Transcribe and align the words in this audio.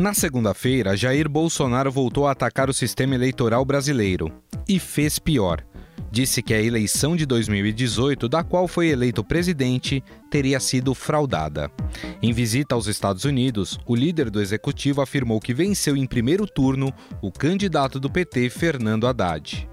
Na 0.00 0.14
segunda-feira, 0.14 0.96
Jair 0.96 1.28
Bolsonaro 1.28 1.92
voltou 1.92 2.26
a 2.26 2.30
atacar 2.30 2.70
o 2.70 2.72
sistema 2.72 3.14
eleitoral 3.14 3.62
brasileiro. 3.66 4.32
E 4.66 4.78
fez 4.78 5.18
pior. 5.18 5.62
Disse 6.10 6.42
que 6.42 6.54
a 6.54 6.62
eleição 6.62 7.14
de 7.14 7.26
2018, 7.26 8.26
da 8.26 8.42
qual 8.42 8.66
foi 8.66 8.88
eleito 8.88 9.22
presidente, 9.22 10.02
teria 10.30 10.58
sido 10.58 10.94
fraudada. 10.94 11.70
Em 12.22 12.32
visita 12.32 12.74
aos 12.74 12.86
Estados 12.86 13.26
Unidos, 13.26 13.78
o 13.84 13.94
líder 13.94 14.30
do 14.30 14.40
executivo 14.40 15.02
afirmou 15.02 15.38
que 15.38 15.52
venceu 15.52 15.94
em 15.94 16.06
primeiro 16.06 16.46
turno 16.46 16.90
o 17.20 17.30
candidato 17.30 18.00
do 18.00 18.08
PT, 18.08 18.48
Fernando 18.48 19.06
Haddad. 19.06 19.68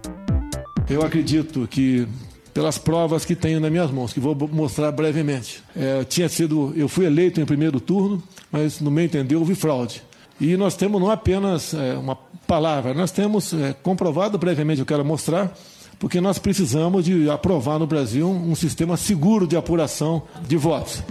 Eu 0.90 1.04
acredito 1.04 1.66
que 1.72 2.06
pelas 2.54 2.78
provas 2.78 3.24
que 3.24 3.34
tenho 3.34 3.62
nas 3.62 3.72
minhas 3.72 3.92
mãos, 3.92 4.12
que 4.12 4.20
vou 4.20 4.36
mostrar 4.52 4.92
brevemente. 4.92 5.64
É, 5.74 6.04
tinha 6.04 6.28
sido, 6.28 6.74
eu 6.76 6.90
fui 6.90 7.06
eleito 7.06 7.40
em 7.40 7.46
primeiro 7.46 7.80
turno, 7.80 8.22
mas 8.52 8.82
no 8.82 8.92
meu 8.92 9.06
entender 9.06 9.38
houve 9.38 9.56
fraude. 9.56 10.07
E 10.40 10.56
nós 10.56 10.76
temos 10.76 11.02
não 11.02 11.10
apenas 11.10 11.74
é, 11.74 11.96
uma 11.96 12.16
palavra, 12.46 12.94
nós 12.94 13.12
temos 13.12 13.54
é, 13.54 13.74
comprovado 13.74 14.38
brevemente, 14.38 14.80
eu 14.80 14.86
quero 14.86 15.04
mostrar, 15.04 15.52
porque 16.00 16.22
nós 16.22 16.38
precisamos 16.38 17.06
de 17.06 17.30
aprovar 17.30 17.80
no 17.80 17.88
Brasil 17.88 18.30
um 18.30 18.54
sistema 18.54 18.96
seguro 18.96 19.48
de 19.48 19.58
apuração 19.58 20.24
de 20.48 20.56
votos. 20.56 21.04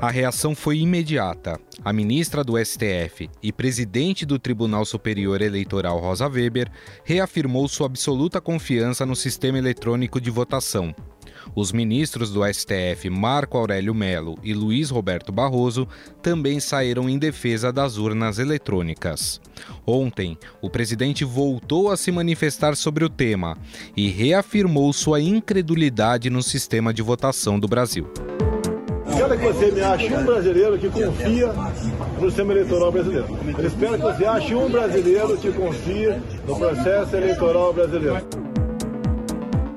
A 0.00 0.10
reação 0.10 0.54
foi 0.54 0.78
imediata. 0.78 1.60
A 1.84 1.92
ministra 1.92 2.44
do 2.44 2.56
STF 2.56 3.28
e 3.42 3.52
presidente 3.52 4.24
do 4.24 4.38
Tribunal 4.38 4.84
Superior 4.84 5.42
Eleitoral, 5.42 5.98
Rosa 5.98 6.28
Weber, 6.28 6.70
reafirmou 7.04 7.68
sua 7.68 7.86
absoluta 7.86 8.40
confiança 8.40 9.04
no 9.04 9.16
sistema 9.16 9.58
eletrônico 9.58 10.20
de 10.20 10.30
votação 10.30 10.94
os 11.54 11.72
ministros 11.72 12.30
do 12.30 12.42
STF 12.44 13.08
Marco 13.10 13.58
Aurélio 13.58 13.94
Melo 13.94 14.38
e 14.42 14.54
Luiz 14.54 14.90
Roberto 14.90 15.32
Barroso 15.32 15.86
também 16.22 16.60
saíram 16.60 17.08
em 17.08 17.18
defesa 17.18 17.72
das 17.72 17.96
urnas 17.96 18.38
eletrônicas. 18.38 19.40
Ontem, 19.86 20.38
o 20.60 20.70
presidente 20.70 21.24
voltou 21.24 21.90
a 21.90 21.96
se 21.96 22.12
manifestar 22.12 22.76
sobre 22.76 23.04
o 23.04 23.08
tema 23.08 23.56
e 23.96 24.08
reafirmou 24.08 24.92
sua 24.92 25.20
incredulidade 25.20 26.30
no 26.30 26.42
sistema 26.42 26.92
de 26.92 27.02
votação 27.02 27.58
do 27.58 27.66
Brasil. 27.66 28.06
Quero 29.16 29.36
que 29.36 29.46
você 29.46 29.70
me 29.72 29.80
ache 29.80 30.14
um 30.14 30.24
brasileiro 30.24 30.78
que 30.78 30.88
confia 30.88 31.52
no 32.20 32.28
sistema 32.28 32.52
eleitoral 32.52 32.92
brasileiro. 32.92 33.26
Eu 33.58 33.66
espero 33.66 33.94
que 33.94 34.02
você 34.02 34.24
ache 34.24 34.54
um 34.54 34.68
brasileiro 34.68 35.36
que 35.38 35.52
confia 35.52 36.22
no 36.46 36.56
processo 36.56 37.16
eleitoral 37.16 37.72
brasileiro. 37.72 38.47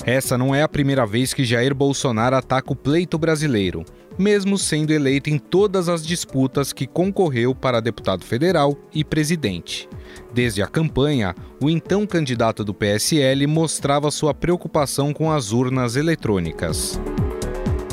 Essa 0.06 0.36
não 0.36 0.54
é 0.54 0.64
a 0.64 0.68
primeira 0.68 1.06
vez 1.06 1.34
que 1.34 1.46
Jair 1.46 1.76
Bolsonaro 1.76 2.36
ataca 2.36 2.74
o 2.74 2.76
pleito 2.76 3.20
brasileiro, 3.20 3.86
mesmo 4.18 4.58
sendo 4.58 4.92
eleito 4.92 5.30
em 5.30 5.38
todas 5.38 5.88
as 5.88 6.06
disputas 6.06 6.74
que 6.74 6.88
concorreu 6.88 7.54
para 7.54 7.80
deputado 7.80 8.26
federal 8.26 8.76
e 8.92 9.04
presidente. 9.04 9.88
Desde 10.34 10.64
a 10.64 10.68
campanha, 10.68 11.36
o 11.62 11.70
então 11.70 12.08
candidato 12.08 12.64
do 12.64 12.74
PSL 12.74 13.46
mostrava 13.46 14.10
sua 14.10 14.34
preocupação 14.34 15.14
com 15.14 15.32
as 15.32 15.52
urnas 15.52 15.96
eletrônicas. 15.96 17.00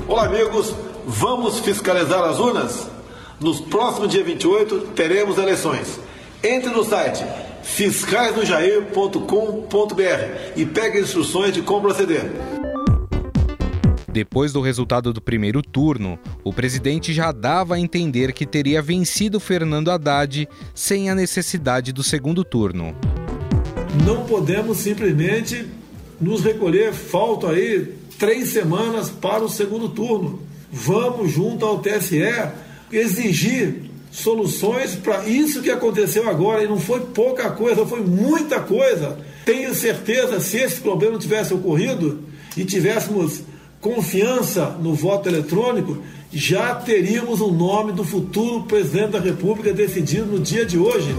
Olá, 0.06 0.24
amigos, 0.24 0.74
vamos 1.06 1.60
fiscalizar 1.60 2.24
as 2.24 2.38
urnas? 2.38 2.88
Nos 3.38 3.60
próximos 3.60 4.10
dia 4.10 4.24
28 4.24 4.92
teremos 4.96 5.36
eleições. 5.36 6.00
Entre 6.42 6.70
no 6.70 6.84
site 6.84 7.22
fiscaisdojair.com.br 7.74 10.56
e 10.56 10.66
pegue 10.66 11.00
instruções 11.00 11.52
de 11.52 11.62
como 11.62 11.82
proceder. 11.82 12.24
Depois 14.10 14.52
do 14.52 14.60
resultado 14.60 15.12
do 15.12 15.20
primeiro 15.20 15.62
turno, 15.62 16.18
o 16.42 16.52
presidente 16.52 17.12
já 17.12 17.30
dava 17.30 17.76
a 17.76 17.78
entender 17.78 18.32
que 18.32 18.46
teria 18.46 18.82
vencido 18.82 19.38
Fernando 19.38 19.90
Haddad 19.90 20.48
sem 20.74 21.10
a 21.10 21.14
necessidade 21.14 21.92
do 21.92 22.02
segundo 22.02 22.42
turno. 22.42 22.96
Não 24.04 24.24
podemos 24.24 24.78
simplesmente 24.78 25.68
nos 26.20 26.42
recolher, 26.42 26.92
faltam 26.92 27.50
aí 27.50 27.94
três 28.18 28.48
semanas 28.48 29.08
para 29.08 29.44
o 29.44 29.48
segundo 29.48 29.88
turno. 29.90 30.40
Vamos, 30.72 31.30
junto 31.30 31.64
ao 31.64 31.78
TSE, 31.78 32.24
exigir 32.90 33.87
soluções 34.10 34.94
para 34.94 35.26
isso 35.26 35.62
que 35.62 35.70
aconteceu 35.70 36.28
agora. 36.28 36.62
E 36.62 36.68
não 36.68 36.78
foi 36.78 37.00
pouca 37.00 37.50
coisa, 37.50 37.86
foi 37.86 38.00
muita 38.00 38.60
coisa. 38.60 39.18
Tenho 39.44 39.74
certeza, 39.74 40.40
se 40.40 40.58
esse 40.58 40.80
problema 40.80 41.18
tivesse 41.18 41.54
ocorrido 41.54 42.20
e 42.56 42.64
tivéssemos 42.64 43.42
confiança 43.80 44.76
no 44.80 44.94
voto 44.94 45.28
eletrônico, 45.28 46.02
já 46.32 46.74
teríamos 46.74 47.40
o 47.40 47.50
nome 47.50 47.92
do 47.92 48.04
futuro 48.04 48.64
presidente 48.64 49.12
da 49.12 49.20
República 49.20 49.72
decidido 49.72 50.26
no 50.26 50.38
dia 50.38 50.66
de 50.66 50.78
hoje. 50.78 51.14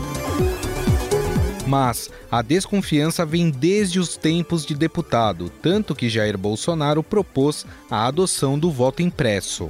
Mas 1.65 2.09
a 2.31 2.41
desconfiança 2.41 3.25
vem 3.25 3.49
desde 3.49 3.99
os 3.99 4.17
tempos 4.17 4.65
de 4.65 4.75
deputado, 4.75 5.51
tanto 5.61 5.95
que 5.95 6.09
Jair 6.09 6.37
Bolsonaro 6.37 7.03
propôs 7.03 7.65
a 7.89 8.07
adoção 8.07 8.57
do 8.57 8.71
voto 8.71 9.01
impresso. 9.03 9.69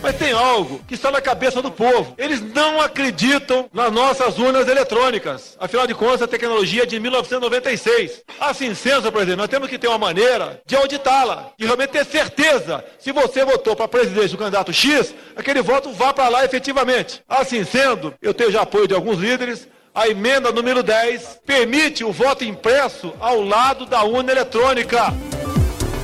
Mas 0.00 0.16
tem 0.16 0.32
algo 0.32 0.80
que 0.86 0.94
está 0.94 1.10
na 1.10 1.20
cabeça 1.20 1.60
do 1.60 1.70
povo. 1.70 2.14
Eles 2.16 2.40
não 2.40 2.80
acreditam 2.80 3.68
nas 3.72 3.92
nossas 3.92 4.38
urnas 4.38 4.68
eletrônicas. 4.68 5.56
Afinal 5.58 5.86
de 5.86 5.94
contas, 5.94 6.22
a 6.22 6.28
tecnologia 6.28 6.84
é 6.84 6.86
de 6.86 7.00
1996. 7.00 8.22
Assim 8.40 8.74
sendo, 8.74 9.10
presidente, 9.10 9.38
nós 9.38 9.48
temos 9.48 9.68
que 9.68 9.78
ter 9.78 9.88
uma 9.88 9.98
maneira 9.98 10.60
de 10.64 10.76
auditá-la 10.76 11.50
e 11.58 11.64
realmente 11.64 11.90
ter 11.90 12.04
certeza 12.04 12.84
se 12.98 13.10
você 13.12 13.44
votou 13.44 13.74
para 13.74 13.88
presidente 13.88 14.30
do 14.30 14.38
candidato 14.38 14.72
X, 14.72 15.14
aquele 15.36 15.62
voto 15.62 15.92
vá 15.92 16.12
para 16.12 16.28
lá 16.28 16.44
efetivamente. 16.44 17.22
Assim 17.28 17.64
sendo, 17.64 18.14
eu 18.22 18.32
tenho 18.32 18.52
já 18.52 18.62
apoio 18.62 18.86
de 18.86 18.94
alguns 18.94 19.18
líderes. 19.18 19.66
A 19.94 20.08
emenda 20.08 20.52
número 20.52 20.82
10 20.82 21.40
permite 21.44 22.04
o 22.04 22.12
voto 22.12 22.44
impresso 22.44 23.12
ao 23.18 23.42
lado 23.42 23.84
da 23.84 24.04
urna 24.04 24.30
eletrônica. 24.30 25.12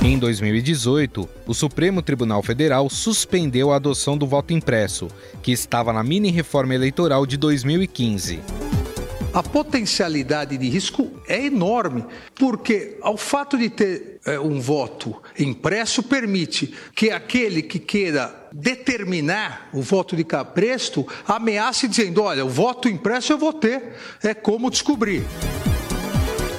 Em 0.05 0.19
2018, 0.19 1.27
o 1.47 1.53
Supremo 1.55 1.99
Tribunal 1.99 2.43
Federal 2.43 2.87
suspendeu 2.91 3.71
a 3.71 3.77
adoção 3.77 4.15
do 4.15 4.27
voto 4.27 4.53
impresso, 4.53 5.07
que 5.41 5.51
estava 5.51 5.91
na 5.91 6.03
mini-reforma 6.03 6.75
eleitoral 6.75 7.25
de 7.25 7.35
2015. 7.37 8.39
A 9.33 9.41
potencialidade 9.41 10.59
de 10.59 10.69
risco 10.69 11.09
é 11.27 11.43
enorme, 11.43 12.05
porque 12.35 12.99
ao 13.01 13.17
fato 13.17 13.57
de 13.57 13.67
ter 13.67 14.19
é, 14.27 14.39
um 14.39 14.61
voto 14.61 15.19
impresso 15.39 16.03
permite 16.03 16.71
que 16.93 17.09
aquele 17.09 17.63
que 17.63 17.79
queira 17.79 18.47
determinar 18.53 19.71
o 19.73 19.81
voto 19.81 20.15
de 20.15 20.23
capresto 20.23 21.03
ameace 21.27 21.87
dizendo: 21.87 22.21
olha, 22.21 22.45
o 22.45 22.49
voto 22.49 22.87
impresso 22.87 23.33
eu 23.33 23.39
vou 23.39 23.53
ter, 23.53 23.95
é 24.21 24.35
como 24.35 24.69
descobrir. 24.69 25.23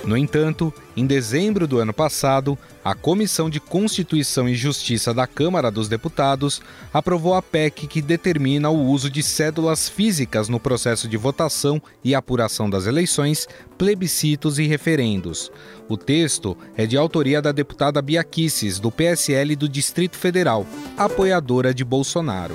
No 0.06 0.16
entanto, 0.16 0.72
em 0.96 1.04
dezembro 1.04 1.66
do 1.66 1.78
ano 1.78 1.92
passado, 1.92 2.56
a 2.84 2.94
Comissão 2.94 3.50
de 3.50 3.58
Constituição 3.58 4.48
e 4.48 4.54
Justiça 4.54 5.12
da 5.12 5.26
Câmara 5.26 5.68
dos 5.68 5.88
Deputados 5.88 6.62
aprovou 6.94 7.34
a 7.34 7.42
PEC 7.42 7.88
que 7.88 8.00
determina 8.00 8.70
o 8.70 8.84
uso 8.84 9.10
de 9.10 9.20
cédulas 9.20 9.88
físicas 9.88 10.48
no 10.48 10.60
processo 10.60 11.08
de 11.08 11.16
votação 11.16 11.82
e 12.04 12.14
apuração 12.14 12.70
das 12.70 12.86
eleições, 12.86 13.48
plebiscitos 13.76 14.60
e 14.60 14.66
referendos. 14.66 15.50
O 15.88 15.96
texto 15.96 16.56
é 16.76 16.86
de 16.86 16.96
autoria 16.96 17.42
da 17.42 17.50
deputada 17.50 18.00
Bia 18.00 18.22
Kicis, 18.22 18.78
do 18.78 18.92
PSL 18.92 19.56
do 19.56 19.68
Distrito 19.68 20.16
Federal, 20.16 20.64
apoiadora 20.96 21.74
de 21.74 21.84
Bolsonaro. 21.84 22.54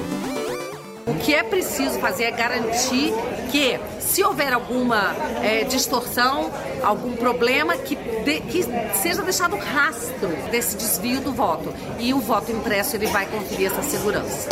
O 1.05 1.13
que 1.15 1.33
é 1.33 1.43
preciso 1.43 1.99
fazer 1.99 2.25
é 2.25 2.31
garantir 2.31 3.11
que, 3.51 3.79
se 3.99 4.23
houver 4.23 4.53
alguma 4.53 5.15
é, 5.41 5.63
distorção, 5.63 6.51
algum 6.83 7.15
problema, 7.15 7.75
que, 7.77 7.95
de, 7.95 8.41
que 8.41 8.63
seja 8.93 9.21
deixado 9.23 9.55
rastro 9.55 10.29
desse 10.51 10.77
desvio 10.77 11.21
do 11.21 11.33
voto. 11.33 11.73
E 11.99 12.13
o 12.13 12.19
voto 12.19 12.51
impresso 12.51 12.95
ele 12.95 13.07
vai 13.07 13.25
conferir 13.25 13.71
essa 13.71 13.81
segurança. 13.81 14.49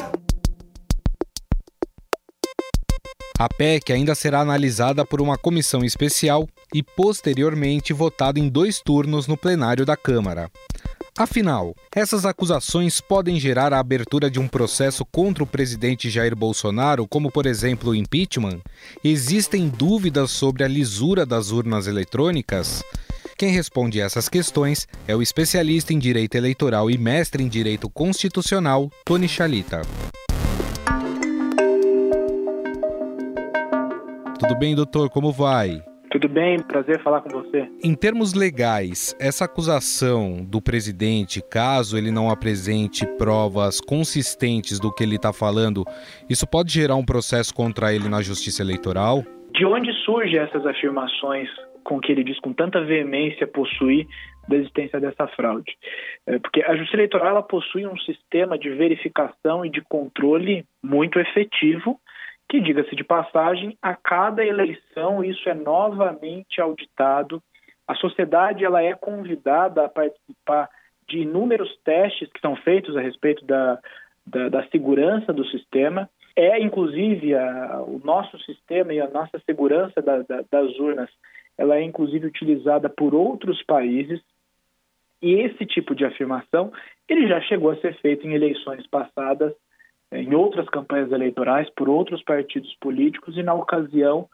A 3.37 3.47
PEC 3.47 3.93
ainda 3.93 4.13
será 4.15 4.41
analisada 4.41 5.05
por 5.05 5.21
uma 5.21 5.37
comissão 5.37 5.81
especial 5.81 6.45
e 6.73 6.83
posteriormente 6.83 7.93
votada 7.93 8.37
em 8.37 8.49
dois 8.49 8.81
turnos 8.81 9.27
no 9.27 9.37
plenário 9.37 9.85
da 9.85 9.95
Câmara. 9.95 10.51
Afinal, 11.17 11.75
essas 11.93 12.25
acusações 12.25 13.01
podem 13.01 13.39
gerar 13.39 13.73
a 13.73 13.79
abertura 13.79 14.29
de 14.29 14.39
um 14.39 14.47
processo 14.47 15.05
contra 15.05 15.43
o 15.43 15.47
presidente 15.47 16.09
Jair 16.09 16.35
Bolsonaro, 16.35 17.07
como 17.07 17.31
por 17.31 17.45
exemplo 17.45 17.91
o 17.91 17.95
impeachment? 17.95 18.59
Existem 19.03 19.67
dúvidas 19.67 20.31
sobre 20.31 20.63
a 20.63 20.67
lisura 20.67 21.25
das 21.25 21.51
urnas 21.51 21.87
eletrônicas? 21.87 22.83
Quem 23.37 23.51
responde 23.51 24.01
essas 24.01 24.27
questões 24.27 24.87
é 25.07 25.15
o 25.15 25.21
especialista 25.21 25.93
em 25.93 25.99
direito 25.99 26.35
eleitoral 26.35 26.91
e 26.91 26.97
mestre 26.97 27.43
em 27.43 27.47
direito 27.47 27.89
constitucional, 27.89 28.91
Tony 29.05 29.29
Chalita. 29.29 29.81
Tudo 34.39 34.55
bem, 34.57 34.75
doutor? 34.75 35.09
Como 35.09 35.31
vai? 35.31 35.81
Tudo 36.11 36.27
bem, 36.27 36.57
prazer 36.57 36.99
falar 37.03 37.21
com 37.21 37.29
você. 37.29 37.69
Em 37.83 37.93
termos 37.93 38.33
legais, 38.33 39.15
essa 39.19 39.45
acusação 39.45 40.43
do 40.43 40.59
presidente, 40.59 41.39
caso 41.39 41.95
ele 41.95 42.09
não 42.09 42.31
apresente 42.31 43.05
provas 43.17 43.79
consistentes 43.79 44.79
do 44.79 44.91
que 44.91 45.03
ele 45.03 45.17
está 45.17 45.31
falando, 45.31 45.83
isso 46.27 46.49
pode 46.49 46.73
gerar 46.73 46.95
um 46.95 47.05
processo 47.05 47.53
contra 47.53 47.93
ele 47.93 48.09
na 48.09 48.23
Justiça 48.23 48.63
Eleitoral? 48.63 49.23
De 49.53 49.63
onde 49.65 49.93
surgem 50.03 50.39
essas 50.39 50.65
afirmações 50.65 51.47
com 51.83 51.99
que 51.99 52.11
ele 52.11 52.23
diz 52.23 52.39
com 52.39 52.53
tanta 52.53 52.83
veemência 52.83 53.45
possuir 53.45 54.07
da 54.47 54.55
existência 54.55 54.99
dessa 54.99 55.27
fraude? 55.27 55.77
É, 56.25 56.39
porque 56.39 56.63
a 56.63 56.75
Justiça 56.75 56.97
Eleitoral 56.97 57.27
ela 57.27 57.43
possui 57.43 57.85
um 57.85 57.97
sistema 57.99 58.57
de 58.57 58.69
verificação 58.71 59.63
e 59.63 59.69
de 59.69 59.81
controle 59.81 60.65
muito 60.81 61.19
efetivo 61.19 61.99
que, 62.49 62.59
diga-se 62.59 62.95
de 62.95 63.03
passagem, 63.03 63.77
a 63.79 63.95
cada 63.95 64.43
eleição 64.43 65.23
isso 65.23 65.47
é 65.47 65.53
novamente 65.53 66.59
auditado. 66.59 67.41
A 67.87 67.93
sociedade 67.93 68.65
ela 68.65 68.81
é 68.81 68.95
convidada 68.95 69.85
a 69.85 69.89
participar 69.89 70.67
de 71.07 71.19
inúmeros 71.19 71.69
testes 71.83 72.27
que 72.31 72.41
são 72.41 72.55
feitos 72.55 72.97
a 72.97 73.01
respeito 73.01 73.45
da, 73.45 73.79
da, 74.25 74.49
da 74.49 74.67
segurança 74.69 75.31
do 75.31 75.45
sistema. 75.45 76.09
É, 76.35 76.59
inclusive, 76.59 77.35
a, 77.35 77.83
o 77.83 78.01
nosso 78.03 78.39
sistema 78.39 78.93
e 78.93 78.99
a 78.99 79.09
nossa 79.09 79.39
segurança 79.45 80.01
da, 80.01 80.23
das 80.51 80.79
urnas, 80.79 81.09
ela 81.55 81.75
é, 81.75 81.83
inclusive, 81.83 82.25
utilizada 82.25 82.89
por 82.89 83.13
outros 83.13 83.61
países. 83.63 84.21
E 85.21 85.33
esse 85.33 85.65
tipo 85.67 85.93
de 85.93 86.03
afirmação, 86.03 86.71
ele 87.07 87.27
já 87.27 87.41
chegou 87.41 87.69
a 87.69 87.75
ser 87.77 87.93
feito 87.99 88.25
em 88.25 88.33
eleições 88.33 88.87
passadas 88.87 89.53
em 90.11 90.33
outras 90.33 90.67
campanhas 90.69 91.11
eleitorais 91.11 91.69
por 91.71 91.89
outros 91.89 92.23
partidos 92.23 92.73
políticos 92.81 93.37
e 93.37 93.43
na 93.43 93.53
ocasião 93.53 94.27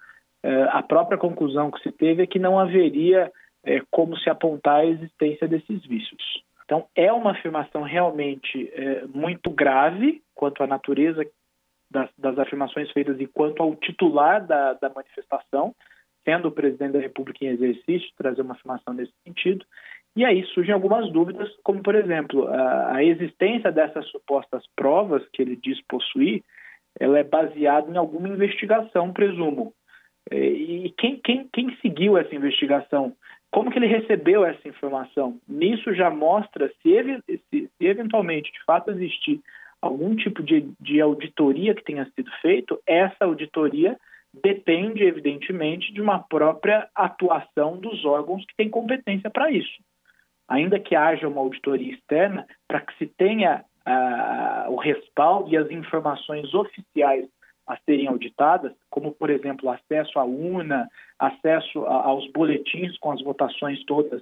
eh, 0.44 0.68
a 0.72 0.82
própria 0.82 1.18
conclusão 1.18 1.72
que 1.72 1.82
se 1.82 1.92
teve 1.92 2.24
é 2.24 2.28
que 2.28 2.40
não 2.40 2.60
haveria 2.60 3.32
eh, 3.66 3.82
como 3.92 4.16
se 4.18 4.30
apontar 4.30 4.82
a 4.82 4.86
existência 4.86 5.48
desses 5.48 5.86
vícios. 5.86 6.44
Então 6.64 6.88
é 6.96 7.12
uma 7.12 7.32
afirmação 7.32 7.82
realmente 7.82 8.72
eh, 8.74 9.06
muito 9.14 9.50
grave 9.50 10.22
quanto 10.34 10.64
à 10.64 10.68
natureza 10.68 11.26
das, 11.90 12.10
das, 12.18 12.38
afirmações 12.40 12.92
feitas 12.92 13.20
e 13.20 13.28
quanto 13.28 13.62
ao 13.62 13.76
titular 13.76 14.46
da, 14.46 14.74
da 14.74 14.90
manifestação, 14.90 15.74
sendo 16.24 16.48
o 16.48 16.52
presidente 16.52 16.94
da 16.94 17.00
República 17.00 17.46
em 17.46 17.50
exercício, 17.50 18.10
trazer 18.18 18.42
uma 18.42 18.54
afirmação 18.54 18.94
nesse 18.94 19.14
sentido. 19.24 19.66
E 20.16 20.24
aí 20.24 20.46
surgem 20.48 20.74
algumas 20.74 21.12
dúvidas, 21.12 21.50
como, 21.62 21.84
por 21.84 21.94
exemplo, 21.94 22.48
a, 22.48 23.04
existência 23.04 23.70
dessas 23.70 24.08
supostas 24.08 24.64
provas 24.74 25.28
que 25.34 25.42
ele 25.42 25.58
diz 25.58 25.82
possuir, 25.90 26.42
ela 26.98 27.20
é 27.20 27.24
baseada 27.24 27.92
em 27.92 27.98
alguma 27.98 28.30
investigação, 28.30 29.12
presumo. 29.12 29.74
É, 30.32 30.38
e 30.38 30.90
quem, 30.98 31.18
quem, 31.18 31.50
quem 31.52 31.76
seguiu 31.82 32.18
essa 32.18 32.34
investigação? 32.34 33.14
Como 33.52 33.70
que 33.70 33.78
ele 33.78 33.88
recebeu 33.88 34.46
essa 34.46 34.66
informação? 34.68 35.38
Nisso 35.46 35.94
já 35.94 36.10
mostra 36.10 36.72
se, 36.82 37.22
se, 37.26 37.70
se 37.78 37.86
eventualmente, 37.86 38.52
de 38.54 38.64
fato, 38.64 38.92
existir 38.92 39.42
algum 39.82 40.16
tipo 40.16 40.42
de, 40.42 40.66
de 40.80 41.02
auditoria 41.02 41.76
que 41.76 41.84
tenha 41.84 42.06
sido 42.16 42.32
feito, 42.42 42.82
essa 42.88 43.26
auditoria 43.26 43.98
depende, 44.34 45.04
evidentemente, 45.04 45.94
de 45.94 46.02
uma 46.02 46.20
própria 46.20 46.88
atuação 46.96 47.78
dos 47.78 48.06
órgãos 48.06 48.46
que 48.46 48.56
têm 48.56 48.70
competência 48.70 49.30
para 49.30 49.52
isso 49.52 49.76
ainda 50.48 50.80
que 50.80 50.96
haja 50.96 51.28
uma 51.28 51.42
auditoria 51.42 51.94
externa, 51.94 52.48
para 52.68 52.82
que 52.82 52.98
se 52.98 53.08
tenha 53.08 53.64
uh, 53.88 54.72
o 54.72 54.76
respaldo 54.76 55.50
e 55.50 55.58
as 55.58 55.70
informações 55.72 56.54
oficiais 56.54 57.28
a 57.68 57.78
serem 57.78 58.08
auditadas, 58.08 58.72
como, 58.90 59.12
por 59.12 59.30
exemplo, 59.30 59.70
acesso 59.70 60.20
à 60.20 60.24
urna, 60.24 60.88
acesso 61.18 61.84
a, 61.86 62.06
aos 62.06 62.32
boletins 62.32 62.98
com 63.00 63.12
as 63.12 63.22
votações 63.24 63.84
todas 63.86 64.22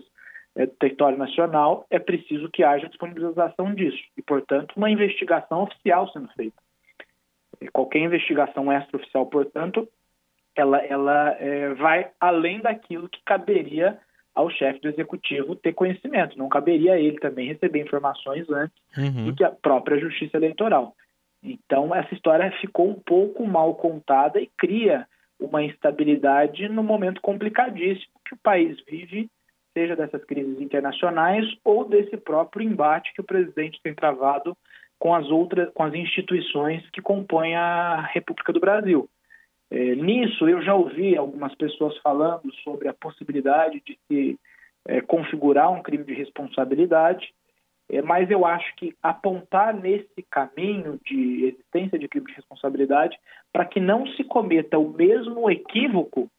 é, 0.56 0.66
do 0.66 0.72
território 0.74 1.18
nacional, 1.18 1.86
é 1.90 2.00
preciso 2.00 2.50
que 2.50 2.64
haja 2.64 2.88
disponibilização 2.88 3.74
disso 3.74 4.02
e, 4.18 4.22
portanto, 4.22 4.74
uma 4.78 4.90
investigação 4.90 5.64
oficial 5.64 6.10
sendo 6.12 6.30
feita. 6.30 6.56
Qualquer 7.72 8.00
investigação 8.00 8.72
extraoficial, 8.72 9.26
portanto, 9.26 9.88
ela, 10.56 10.78
ela 10.80 11.32
é, 11.40 11.74
vai 11.74 12.12
além 12.20 12.62
daquilo 12.62 13.10
que 13.10 13.22
caberia 13.26 14.00
ao 14.34 14.50
chefe 14.50 14.80
do 14.80 14.90
executivo 14.90 15.56
ter 15.56 15.74
conhecimento. 15.74 16.38
Não 16.38 16.50
caberia 16.50 16.94
a 16.94 17.00
ele 17.00 17.20
também 17.20 17.48
receber 17.48 17.82
informações 17.82 18.50
antes 18.50 18.76
uhum. 18.98 19.26
do 19.26 19.36
que 19.36 19.44
a 19.44 19.52
própria 19.52 20.00
justiça 20.00 20.38
eleitoral. 20.38 20.96
Então, 21.44 21.94
essa 21.94 22.14
história 22.14 22.52
ficou 22.62 22.90
um 22.90 22.96
pouco 22.96 23.46
mal 23.46 23.76
contada 23.76 24.40
e 24.40 24.50
cria 24.58 25.06
uma 25.40 25.62
instabilidade 25.62 26.70
no 26.70 26.82
momento 26.82 27.22
complicadíssimo 27.22 28.14
que 28.26 28.34
o 28.34 28.40
país 28.42 28.78
vive, 28.88 29.30
seja 29.74 29.96
dessas 29.96 30.24
crises 30.24 30.62
internacionais 30.62 31.46
ou 31.64 31.88
desse 31.88 32.16
próprio 32.16 32.66
embate 32.66 33.14
que 33.14 33.22
o 33.22 33.26
presidente 33.26 33.80
tem 33.84 33.94
travado 33.94 34.56
com 34.98 35.14
as 35.14 35.30
outras, 35.30 35.70
com 35.74 35.84
as 35.84 35.94
instituições 35.94 36.88
que 36.92 37.02
compõem 37.02 37.56
a 37.56 38.10
República 38.14 38.54
do 38.54 38.60
Brasil. 38.60 39.10
É, 39.72 39.96
nisso, 39.96 40.48
eu 40.48 40.62
já 40.62 40.74
ouvi 40.74 41.18
algumas 41.18 41.54
pessoas 41.56 41.98
falando 42.00 42.54
sobre 42.64 42.88
a 42.88 42.94
possibilidade 42.94 43.82
de 43.86 43.98
se 44.08 44.40
é, 44.88 45.02
configurar 45.02 45.72
um 45.72 45.82
crime 45.82 46.04
de 46.04 46.14
responsabilidade, 46.14 47.34
é, 47.90 48.02
mas 48.02 48.30
eu 48.30 48.46
acho 48.46 48.76
que 48.76 48.96
apontar 49.02 49.74
nesse 49.74 50.22
caminho 50.30 51.00
de 51.06 51.46
existência 51.46 51.98
de 51.98 52.08
crime 52.08 52.28
de 52.28 52.34
responsabilidade 52.34 53.18
para 53.52 53.66
que 53.66 53.80
não 53.80 54.06
se 54.08 54.24
cometa 54.24 54.78
o 54.78 54.90
mesmo 54.90 55.50
equívoco 55.50 56.30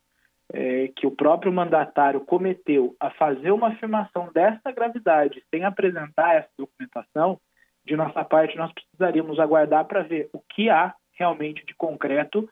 é, 0.52 0.88
que 0.94 1.06
o 1.06 1.10
próprio 1.10 1.52
mandatário 1.52 2.20
cometeu 2.20 2.94
a 3.00 3.10
fazer 3.10 3.50
uma 3.50 3.68
afirmação 3.68 4.30
dessa 4.32 4.70
gravidade 4.72 5.42
sem 5.50 5.64
apresentar 5.64 6.36
essa 6.36 6.50
documentação, 6.58 7.40
de 7.84 7.96
nossa 7.96 8.24
parte, 8.24 8.56
nós 8.56 8.72
precisaríamos 8.72 9.38
aguardar 9.38 9.84
para 9.84 10.02
ver 10.02 10.28
o 10.32 10.40
que 10.40 10.70
há 10.70 10.94
realmente 11.12 11.64
de 11.66 11.74
concreto 11.74 12.48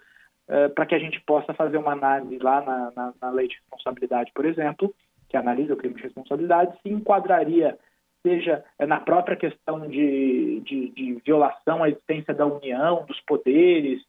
eh, 0.49 0.69
para 0.69 0.87
que 0.87 0.95
a 0.95 0.99
gente 0.99 1.21
possa 1.21 1.55
fazer 1.55 1.77
uma 1.77 1.93
análise 1.93 2.39
lá 2.39 2.61
na, 2.61 2.93
na, 2.95 3.15
na, 3.21 3.31
lei 3.31 3.49
de 3.49 3.57
responsabilidade, 3.57 4.33
por 4.35 4.45
exemplo, 4.45 4.93
que 5.29 5.37
analisa 5.37 5.75
o 5.75 5.77
crime 5.77 5.95
de 5.95 6.03
responsabilidade, 6.03 6.77
se 6.83 6.89
enquadraria, 6.89 7.79
seja 8.27 8.65
eh, 8.79 8.87
na 8.87 9.01
própria 9.01 9.37
questão 9.37 9.89
de, 9.89 10.61
de, 10.61 10.89
de 10.91 11.15
violação 11.25 11.83
à 11.83 11.89
existência 11.89 12.35
da 12.35 12.47
união, 12.47 13.05
dos 13.07 13.21
poderes, 13.21 14.03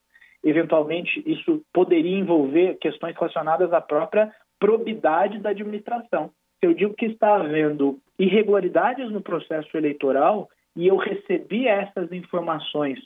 eventualmente 0.44 1.24
isso 1.26 1.64
poderia 1.72 2.18
envolver 2.18 2.78
questões 2.80 3.16
relacionadas 3.16 3.72
à 3.72 3.80
própria 3.80 4.34
probidade 4.60 5.40
da 5.40 5.50
administração. 5.50 6.32
Se 6.60 6.68
eu 6.68 6.74
digo 6.74 6.94
que 6.94 7.06
está 7.06 7.36
havendo 7.36 8.00
irregularidades 8.18 9.12
no 9.12 9.22
processo 9.22 9.76
eleitoral 9.78 10.50
e 10.76 10.88
eu 10.88 10.96
recebi 10.96 11.68
essas 11.68 12.12
informações 12.12 13.00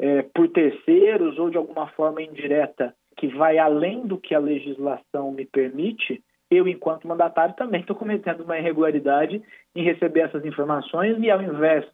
é, 0.00 0.22
por 0.34 0.48
terceiros 0.48 1.38
ou 1.38 1.50
de 1.50 1.58
alguma 1.58 1.86
forma 1.88 2.22
indireta 2.22 2.94
que 3.16 3.28
vai 3.28 3.58
além 3.58 4.06
do 4.06 4.16
que 4.16 4.34
a 4.34 4.38
legislação 4.38 5.30
me 5.30 5.44
permite, 5.44 6.22
eu, 6.50 6.66
enquanto 6.66 7.06
mandatário, 7.06 7.54
também 7.54 7.82
estou 7.82 7.94
cometendo 7.94 8.42
uma 8.42 8.58
irregularidade 8.58 9.42
em 9.76 9.84
receber 9.84 10.20
essas 10.20 10.44
informações 10.44 11.16
e, 11.20 11.30
ao 11.30 11.42
invés 11.42 11.84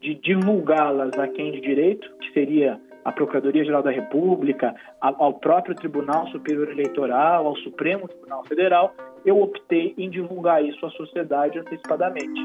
de 0.00 0.14
divulgá-las 0.14 1.12
a 1.18 1.28
quem 1.28 1.52
de 1.52 1.60
direito, 1.60 2.10
que 2.16 2.32
seria 2.32 2.80
a 3.04 3.12
Procuradoria-Geral 3.12 3.82
da 3.82 3.90
República, 3.90 4.74
ao 5.00 5.34
próprio 5.34 5.74
Tribunal 5.74 6.26
Superior 6.28 6.70
Eleitoral, 6.70 7.46
ao 7.46 7.56
Supremo 7.56 8.08
Tribunal 8.08 8.44
Federal, 8.44 8.94
eu 9.24 9.40
optei 9.40 9.94
em 9.96 10.08
divulgar 10.08 10.64
isso 10.64 10.84
à 10.84 10.90
sociedade 10.90 11.58
antecipadamente. 11.58 12.40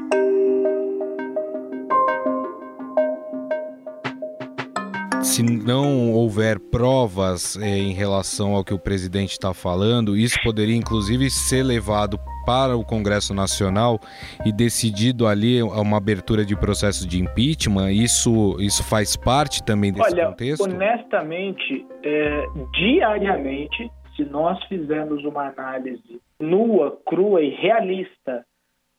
Se 5.26 5.42
não 5.42 6.12
houver 6.12 6.60
provas 6.70 7.56
é, 7.60 7.66
em 7.66 7.92
relação 7.92 8.54
ao 8.54 8.64
que 8.64 8.72
o 8.72 8.78
presidente 8.78 9.32
está 9.32 9.52
falando, 9.52 10.16
isso 10.16 10.38
poderia 10.44 10.76
inclusive 10.76 11.28
ser 11.30 11.64
levado 11.64 12.16
para 12.46 12.76
o 12.76 12.84
Congresso 12.84 13.34
Nacional 13.34 13.98
e 14.46 14.52
decidido 14.52 15.26
ali 15.26 15.60
uma 15.60 15.96
abertura 15.96 16.44
de 16.44 16.56
processo 16.56 17.08
de 17.08 17.20
impeachment? 17.20 17.90
Isso, 17.90 18.56
isso 18.60 18.88
faz 18.88 19.16
parte 19.16 19.64
também 19.64 19.92
desse 19.92 20.14
Olha, 20.14 20.28
contexto? 20.28 20.62
Honestamente, 20.62 21.84
é, 22.04 22.44
diariamente, 22.72 23.90
se 24.14 24.24
nós 24.26 24.62
fizermos 24.66 25.24
uma 25.24 25.48
análise 25.48 26.20
nua, 26.38 27.00
crua 27.04 27.42
e 27.42 27.50
realista 27.50 28.46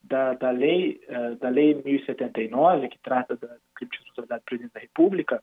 da, 0.03 0.33
da, 0.33 0.51
lei, 0.51 0.99
uh, 1.07 1.37
da 1.37 1.47
lei 1.47 1.73
1079, 1.85 2.89
que 2.89 2.99
trata 2.99 3.37
da 3.37 3.47
crime 3.75 3.91
de 3.91 3.97
responsabilidade 3.97 4.41
do 4.41 4.45
presidente 4.45 4.73
da 4.73 4.79
República, 4.81 5.41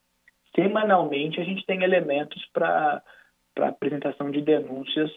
semanalmente 0.54 1.40
a 1.40 1.44
gente 1.44 1.64
tem 1.66 1.82
elementos 1.82 2.44
para 2.52 3.02
apresentação 3.56 4.30
de 4.30 4.40
denúncias 4.40 5.10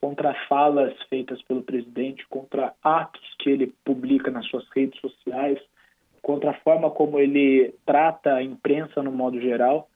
contra 0.00 0.34
falas 0.48 0.94
feitas 1.08 1.40
pelo 1.42 1.62
presidente, 1.62 2.26
contra 2.28 2.74
atos 2.82 3.22
que 3.38 3.50
ele 3.50 3.74
publica 3.84 4.30
nas 4.30 4.46
suas 4.46 4.68
redes 4.70 5.00
sociais, 5.00 5.58
contra 6.22 6.50
a 6.50 6.60
forma 6.60 6.90
como 6.90 7.18
ele 7.18 7.74
trata 7.84 8.34
a 8.34 8.42
imprensa 8.42 9.02
no 9.02 9.12
modo 9.12 9.40
geral. 9.40 9.88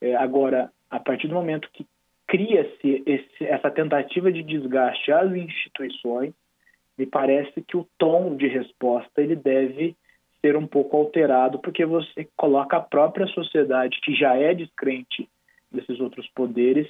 É, 0.00 0.14
agora, 0.14 0.70
a 0.90 1.00
partir 1.00 1.28
do 1.28 1.34
momento 1.34 1.68
que 1.72 1.86
cria-se 2.26 3.02
essa 3.40 3.70
tentativa 3.70 4.30
de 4.30 4.42
desgaste 4.42 5.10
às 5.10 5.32
instituições, 5.32 6.32
me 6.96 7.06
parece 7.06 7.60
que 7.62 7.76
o 7.76 7.88
tom 7.98 8.36
de 8.36 8.46
resposta 8.46 9.20
ele 9.20 9.34
deve 9.34 9.96
ser 10.40 10.56
um 10.56 10.66
pouco 10.66 10.96
alterado, 10.96 11.58
porque 11.58 11.84
você 11.84 12.28
coloca 12.36 12.76
a 12.76 12.80
própria 12.80 13.26
sociedade, 13.28 14.00
que 14.02 14.14
já 14.14 14.36
é 14.36 14.54
descrente 14.54 15.28
desses 15.70 16.00
outros 16.00 16.26
poderes, 16.34 16.88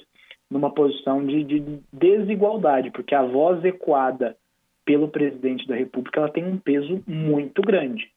numa 0.49 0.73
posição 0.73 1.25
de, 1.25 1.43
de 1.43 1.79
desigualdade, 1.93 2.91
porque 2.91 3.15
a 3.15 3.23
voz 3.23 3.63
ecoada 3.63 4.35
pelo 4.83 5.07
presidente 5.07 5.67
da 5.67 5.75
República 5.75 6.19
ela 6.19 6.31
tem 6.31 6.43
um 6.43 6.57
peso 6.57 7.01
muito 7.07 7.61
grande. 7.61 8.09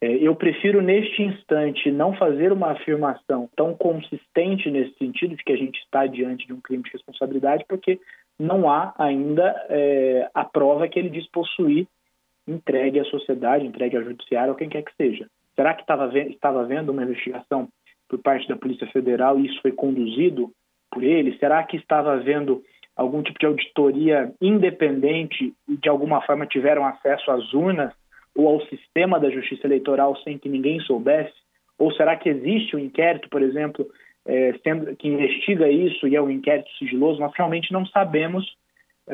É, 0.00 0.06
eu 0.06 0.34
prefiro, 0.36 0.80
neste 0.80 1.22
instante, 1.22 1.90
não 1.90 2.14
fazer 2.14 2.52
uma 2.52 2.70
afirmação 2.70 3.48
tão 3.56 3.74
consistente 3.74 4.70
nesse 4.70 4.96
sentido 4.96 5.34
de 5.34 5.42
que 5.42 5.52
a 5.52 5.56
gente 5.56 5.76
está 5.80 6.06
diante 6.06 6.46
de 6.46 6.52
um 6.52 6.60
crime 6.60 6.84
de 6.84 6.92
responsabilidade, 6.92 7.64
porque 7.68 7.98
não 8.38 8.70
há 8.70 8.94
ainda 8.96 9.66
é, 9.68 10.30
a 10.32 10.44
prova 10.44 10.86
que 10.86 10.98
ele 10.98 11.10
diz 11.10 11.26
possuir 11.30 11.88
entregue 12.48 13.00
à 13.00 13.04
sociedade, 13.04 13.66
entregue 13.66 13.96
ao 13.96 14.04
judiciário, 14.04 14.50
ou 14.50 14.56
quem 14.56 14.68
quer 14.68 14.82
que 14.82 14.94
seja. 14.96 15.26
Será 15.54 15.74
que 15.74 15.82
estava, 15.82 16.16
estava 16.18 16.62
havendo 16.62 16.92
uma 16.92 17.02
investigação 17.02 17.68
por 18.08 18.18
parte 18.20 18.48
da 18.48 18.56
Polícia 18.56 18.86
Federal 18.88 19.38
e 19.38 19.46
isso 19.46 19.60
foi 19.60 19.72
conduzido 19.72 20.50
por 20.90 21.02
ele? 21.02 21.36
Será 21.38 21.62
que 21.64 21.76
estava 21.76 22.12
havendo 22.12 22.62
algum 22.96 23.22
tipo 23.22 23.38
de 23.38 23.46
auditoria 23.46 24.32
independente 24.40 25.52
e 25.68 25.76
de 25.76 25.88
alguma 25.88 26.20
forma 26.22 26.46
tiveram 26.46 26.84
acesso 26.84 27.30
às 27.30 27.52
urnas 27.52 27.92
ou 28.34 28.48
ao 28.48 28.60
sistema 28.66 29.20
da 29.20 29.30
justiça 29.30 29.66
eleitoral 29.66 30.16
sem 30.22 30.38
que 30.38 30.48
ninguém 30.48 30.80
soubesse? 30.80 31.34
Ou 31.78 31.92
será 31.92 32.16
que 32.16 32.28
existe 32.28 32.74
um 32.74 32.78
inquérito, 32.78 33.28
por 33.28 33.42
exemplo, 33.42 33.86
é, 34.26 34.54
sendo, 34.64 34.94
que 34.96 35.08
investiga 35.08 35.68
isso 35.70 36.08
e 36.08 36.16
é 36.16 36.22
um 36.22 36.30
inquérito 36.30 36.70
sigiloso? 36.78 37.20
Nós 37.20 37.32
realmente 37.36 37.72
não 37.72 37.86
sabemos 37.86 38.46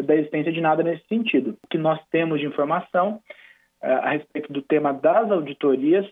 da 0.02 0.14
existência 0.14 0.52
de 0.52 0.60
nada 0.60 0.82
nesse 0.82 1.06
sentido. 1.06 1.56
O 1.62 1.68
que 1.68 1.78
nós 1.78 2.00
temos 2.10 2.40
de 2.40 2.46
informação 2.46 3.20
uh, 3.82 3.86
a 3.86 4.10
respeito 4.10 4.52
do 4.52 4.62
tema 4.62 4.92
das 4.92 5.30
auditorias 5.30 6.06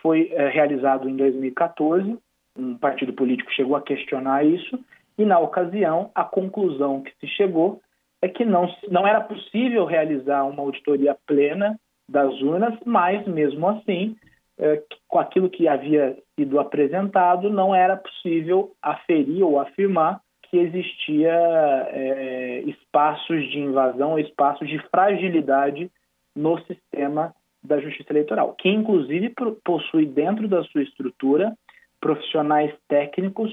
foi 0.00 0.32
uh, 0.32 0.48
realizado 0.50 1.08
em 1.08 1.16
2014. 1.16 2.18
Um 2.56 2.76
partido 2.76 3.12
político 3.12 3.52
chegou 3.52 3.76
a 3.76 3.82
questionar 3.82 4.44
isso 4.44 4.78
e, 5.18 5.24
na 5.24 5.38
ocasião, 5.38 6.10
a 6.14 6.24
conclusão 6.24 7.02
que 7.02 7.12
se 7.20 7.26
chegou 7.28 7.80
é 8.22 8.28
que 8.28 8.44
não, 8.44 8.68
não 8.88 9.06
era 9.06 9.20
possível 9.20 9.84
realizar 9.84 10.44
uma 10.44 10.62
auditoria 10.62 11.16
plena 11.26 11.78
das 12.08 12.40
urnas, 12.42 12.78
mas, 12.84 13.26
mesmo 13.26 13.68
assim, 13.68 14.16
uh, 14.58 14.82
com 15.08 15.18
aquilo 15.18 15.50
que 15.50 15.68
havia 15.68 16.16
sido 16.38 16.58
apresentado, 16.58 17.50
não 17.50 17.74
era 17.74 17.96
possível 17.96 18.72
aferir 18.82 19.42
ou 19.42 19.60
afirmar 19.60 20.20
que 20.50 20.58
existia 20.58 21.32
é, 21.92 22.62
espaços 22.66 23.48
de 23.50 23.60
invasão, 23.60 24.18
espaços 24.18 24.68
de 24.68 24.78
fragilidade 24.88 25.90
no 26.34 26.58
sistema 26.64 27.32
da 27.62 27.78
justiça 27.78 28.12
eleitoral, 28.12 28.54
que 28.54 28.68
inclusive 28.68 29.32
possui 29.64 30.06
dentro 30.06 30.48
da 30.48 30.62
sua 30.64 30.82
estrutura 30.82 31.56
profissionais 32.00 32.74
técnicos 32.88 33.52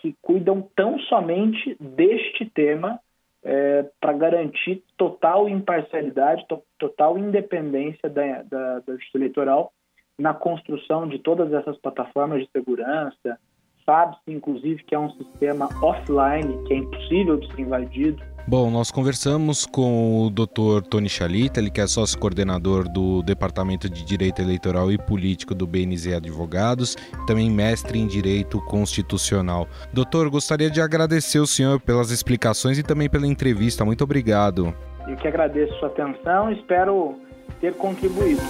que 0.00 0.16
cuidam 0.22 0.68
tão 0.74 0.98
somente 1.00 1.76
deste 1.78 2.46
tema 2.46 2.98
é, 3.44 3.84
para 4.00 4.12
garantir 4.12 4.82
total 4.96 5.48
imparcialidade, 5.48 6.46
to 6.46 6.62
total 6.78 7.18
independência 7.18 8.08
da, 8.08 8.42
da, 8.42 8.78
da 8.80 8.92
justiça 8.94 9.18
eleitoral 9.18 9.72
na 10.18 10.32
construção 10.32 11.08
de 11.08 11.18
todas 11.18 11.52
essas 11.52 11.76
plataformas 11.78 12.42
de 12.42 12.50
segurança, 12.50 13.38
Sabe-se, 13.84 14.30
inclusive, 14.32 14.82
que 14.84 14.94
é 14.94 14.98
um 14.98 15.10
sistema 15.10 15.68
offline, 15.82 16.56
que 16.66 16.74
é 16.74 16.76
impossível 16.76 17.36
de 17.36 17.52
ser 17.54 17.62
invadido. 17.62 18.22
Bom, 18.46 18.70
nós 18.70 18.90
conversamos 18.90 19.64
com 19.64 20.26
o 20.26 20.30
Dr. 20.30 20.86
Tony 20.88 21.08
Chalita, 21.08 21.60
ele 21.60 21.70
que 21.70 21.80
é 21.80 21.86
sócio 21.86 22.18
coordenador 22.18 22.88
do 22.88 23.22
Departamento 23.22 23.88
de 23.88 24.04
Direito 24.04 24.42
Eleitoral 24.42 24.90
e 24.90 24.98
Político 24.98 25.54
do 25.54 25.64
BNZ 25.64 26.14
Advogados, 26.14 26.96
também 27.26 27.48
mestre 27.48 28.00
em 28.00 28.06
Direito 28.06 28.60
Constitucional. 28.62 29.68
Doutor, 29.92 30.28
gostaria 30.28 30.68
de 30.68 30.80
agradecer 30.80 31.38
o 31.38 31.46
senhor 31.46 31.80
pelas 31.80 32.10
explicações 32.10 32.78
e 32.78 32.82
também 32.82 33.08
pela 33.08 33.28
entrevista. 33.28 33.84
Muito 33.84 34.02
obrigado. 34.02 34.74
Eu 35.06 35.16
que 35.16 35.28
agradeço 35.28 35.72
sua 35.78 35.88
atenção 35.88 36.50
e 36.50 36.54
espero 36.54 37.16
ter 37.60 37.74
contribuído. 37.74 38.42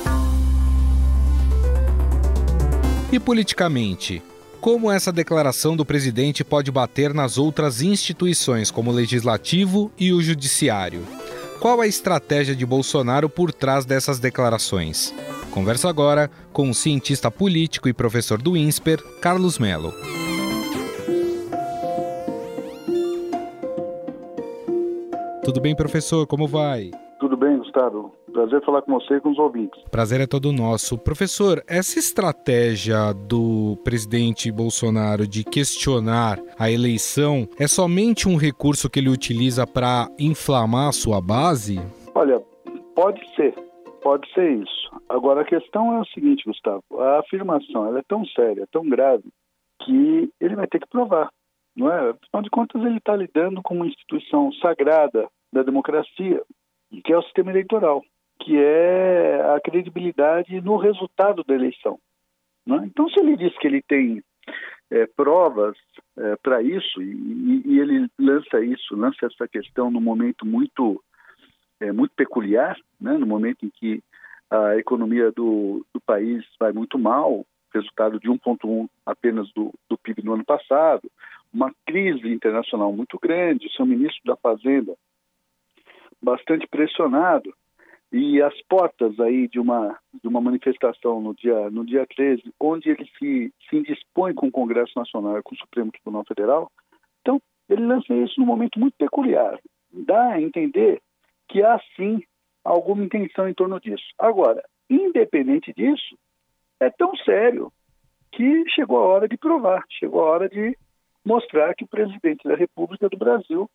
E 3.12 3.21
politicamente, 3.21 4.23
como 4.62 4.92
essa 4.92 5.11
declaração 5.11 5.75
do 5.75 5.85
presidente 5.85 6.45
pode 6.45 6.71
bater 6.71 7.12
nas 7.12 7.37
outras 7.37 7.83
instituições, 7.83 8.71
como 8.71 8.92
o 8.92 8.95
legislativo 8.95 9.90
e 9.99 10.12
o 10.12 10.23
judiciário? 10.23 11.04
Qual 11.59 11.81
a 11.81 11.87
estratégia 11.88 12.54
de 12.54 12.64
Bolsonaro 12.64 13.28
por 13.28 13.52
trás 13.52 13.85
dessas 13.85 14.21
declarações? 14.21 15.12
Converso 15.50 15.88
agora 15.88 16.31
com 16.52 16.71
o 16.71 16.75
cientista 16.75 17.28
político 17.28 17.88
e 17.88 17.92
professor 17.92 18.40
do 18.40 18.57
INSPER, 18.57 19.02
Carlos 19.21 19.59
Melo. 19.59 19.92
Tudo 25.45 25.61
bem, 25.61 25.75
professor? 25.75 26.25
Como 26.25 26.47
vai? 26.47 26.92
Bem, 27.42 27.58
Gustavo. 27.58 28.14
Prazer 28.32 28.64
falar 28.64 28.82
com 28.82 28.92
você 28.92 29.16
e 29.16 29.20
com 29.20 29.30
os 29.30 29.38
ouvintes. 29.38 29.82
Prazer 29.90 30.20
é 30.20 30.28
todo 30.28 30.52
nosso. 30.52 30.96
Professor, 30.96 31.61
essa 31.68 31.99
estratégia 31.99 33.12
do 33.12 33.76
presidente 33.82 34.52
Bolsonaro 34.52 35.26
de 35.26 35.42
questionar 35.42 36.38
a 36.56 36.70
eleição 36.70 37.49
é 37.58 37.66
somente 37.66 38.28
um 38.28 38.37
recurso 38.37 38.88
que 38.88 39.00
ele 39.00 39.08
utiliza 39.08 39.66
para 39.66 40.06
inflamar 40.20 40.90
a 40.90 40.92
sua 40.92 41.20
base? 41.20 41.80
Olha, 42.14 42.40
pode 42.94 43.20
ser. 43.34 43.52
Pode 44.04 44.32
ser 44.34 44.49
isso. 44.62 44.92
Agora, 45.08 45.40
a 45.40 45.44
questão 45.44 45.96
é 45.96 46.00
o 46.00 46.06
seguinte, 46.14 46.44
Gustavo. 46.46 46.84
A 47.00 47.18
afirmação 47.18 47.88
ela 47.88 47.99
é 47.99 48.04
tão 48.06 48.25
séria, 48.25 48.68
tão 48.70 48.88
grave, 48.88 49.25
que 49.82 50.30
ele 50.40 50.54
vai 50.54 50.68
ter 50.68 50.78
que 50.78 50.88
provar. 50.88 51.28
Não 51.76 51.90
é? 51.90 52.11
Afinal 52.11 52.42
de 52.44 52.50
contas, 52.50 52.80
ele 52.84 52.99
está 52.99 53.16
lidando 53.16 53.61
com 53.64 53.75
uma 53.75 53.87
instituição 53.88 54.52
sagrada 54.52 55.26
da 55.52 55.64
democracia, 55.64 56.40
que 57.00 57.12
é 57.12 57.16
o 57.16 57.22
sistema 57.22 57.50
eleitoral 57.50 58.02
que 58.42 58.56
é 58.58 59.40
a 59.54 59.61
credibilidade 59.61 60.61
no 60.61 60.76
resultado 60.76 61.44
da 61.44 61.54
eleição. 61.54 61.99
Né? 62.66 62.82
Então, 62.87 63.08
se 63.08 63.20
ele 63.20 63.37
diz 63.37 63.56
que 63.58 63.66
ele 63.66 63.82
tem 63.82 64.22
é, 64.90 65.06
provas 65.06 65.76
é, 66.18 66.37
para 66.37 66.62
isso 66.62 67.00
e, 67.00 67.62
e, 67.64 67.78
ele 67.78 68.08
lança 68.18 68.61
isso, 68.61 68.96
lança 68.96 69.26
essa 69.26 69.46
questão 69.49 69.90
num 69.90 70.00
momento 70.00 70.44
muito 70.44 71.02
é, 71.80 71.90
muito 71.92 72.12
peculiar, 72.14 72.76
né? 73.00 73.16
no 73.16 73.26
momento 73.26 73.64
em 73.64 73.70
que 73.70 74.02
a 74.50 74.76
economia 74.76 75.32
do, 75.32 75.84
do 75.94 76.00
país 76.00 76.44
vai 76.58 76.72
muito 76.72 76.99
mal, 76.99 77.44
resultado 77.72 78.20
de 78.20 78.28
1,1 78.28 78.88
apenas 79.06 79.50
do, 79.52 79.72
do 79.88 79.96
PIB 79.96 80.22
no 80.22 80.34
ano 80.34 80.44
passado, 80.44 81.11
uma 81.52 81.72
crise 81.87 82.28
internacional 82.28 82.92
muito 82.92 83.18
grande, 83.18 83.66
o 83.66 83.70
seu 83.70 83.87
ministro 83.87 84.20
da 84.26 84.37
Fazenda 84.37 84.94
bastante 86.23 86.67
pressionado, 86.67 87.52
e 88.12 88.43
as 88.43 88.55
portas 88.69 89.19
aí 89.19 89.49
de 89.49 89.59
uma 89.59 89.99
de 90.23 90.29
uma 90.29 90.41
manifestação 90.41 91.21
no 91.21 91.35
dia 91.35 91.71
no 91.71 91.85
dia 91.85 92.07
13, 92.07 92.43
onde 92.61 92.91
ele 92.91 93.09
se 93.19 93.52
se 93.69 93.76
indispõe 93.76 94.35
com 94.35 94.49
o 94.49 94.52
Congresso 94.52 94.93
Nacional 94.97 95.38
e 95.38 95.43
com 95.43 95.55
o 95.55 95.59
Supremo 95.59 95.91
Tribunal 95.91 96.25
Federal, 96.26 96.71
então 97.21 97.41
ele 97.69 97.87
lança 97.87 98.12
isso 98.14 98.38
num 98.38 98.47
momento 98.47 98.79
muito 98.79 98.95
peculiar. 98.99 99.59
Dá 99.91 100.33
a 100.33 100.43
entender 100.43 101.00
que 101.49 101.62
há 101.62 101.81
sim 101.97 102.23
alguma 102.62 103.02
intenção 103.02 103.49
em 103.49 103.55
torno 103.55 103.81
disso. 103.81 104.05
Agora, 104.19 104.62
independente 104.88 105.73
disso, 105.73 106.17
é 106.79 106.91
tão 106.91 107.17
sério 107.17 107.73
que 108.31 108.64
chegou 108.71 108.99
a 108.99 109.07
hora 109.07 109.29
de 109.29 109.37
provar, 109.37 109.85
chegou 109.88 110.21
a 110.21 110.31
hora 110.31 110.49
de 110.49 110.76
mostrar 111.25 111.75
que 111.75 111.85
o 111.85 111.88
presidente 111.88 112.47
da 112.47 112.57
República 112.57 113.09
do 113.09 113.17
Brasil 113.17 113.71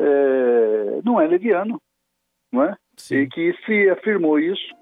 é, 0.00 1.00
não 1.04 1.20
é 1.20 1.26
leviano, 1.26 1.80
não 2.52 2.64
é? 2.64 2.76
Sim. 2.96 3.16
E 3.16 3.28
que 3.28 3.54
se 3.64 3.90
afirmou 3.90 4.38
isso, 4.38 4.74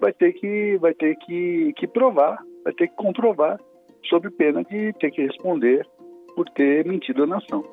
vai 0.00 0.12
ter 0.12 0.32
que 0.32 0.76
vai 0.78 0.94
ter 0.94 1.16
que, 1.16 1.72
que 1.76 1.86
provar, 1.86 2.38
vai 2.62 2.72
ter 2.72 2.88
que 2.88 2.96
comprovar, 2.96 3.58
sob 4.08 4.30
pena 4.30 4.62
de 4.64 4.92
ter 4.94 5.10
que 5.10 5.22
responder 5.22 5.86
por 6.34 6.48
ter 6.50 6.84
mentido 6.86 7.24
à 7.24 7.26
nação. 7.26 7.64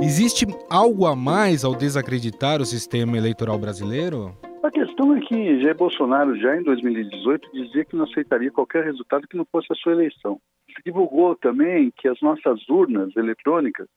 Existe 0.00 0.46
algo 0.70 1.06
a 1.06 1.16
mais 1.16 1.64
ao 1.64 1.74
desacreditar 1.74 2.60
o 2.60 2.64
sistema 2.64 3.16
eleitoral 3.16 3.58
brasileiro? 3.58 4.32
A 4.62 4.70
questão 4.70 5.14
é 5.14 5.20
que 5.20 5.60
Jair 5.60 5.76
Bolsonaro, 5.76 6.36
já 6.38 6.56
em 6.56 6.62
2018, 6.62 7.50
dizia 7.52 7.84
que 7.84 7.96
não 7.96 8.04
aceitaria 8.04 8.50
qualquer 8.50 8.84
resultado 8.84 9.26
que 9.26 9.36
não 9.36 9.44
fosse 9.50 9.66
a 9.70 9.74
sua 9.74 9.92
eleição. 9.92 10.40
Se 10.78 10.84
divulgou 10.84 11.34
também 11.34 11.92
que 11.96 12.06
as 12.06 12.20
nossas 12.20 12.68
urnas 12.68 13.14
eletrônicas 13.16 13.88